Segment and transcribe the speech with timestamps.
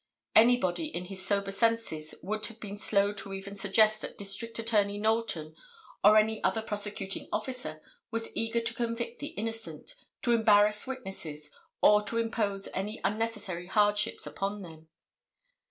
[0.35, 4.97] Anybody in his sober senses would have been slow to even suggest that District Attorney
[4.97, 5.55] Knowlton,
[6.03, 9.93] or any other prosecuting officer, was eager to convict the innocent,
[10.23, 11.51] to embarrass witnesses,
[11.83, 14.87] or to impose any unnecessary hardships upon them.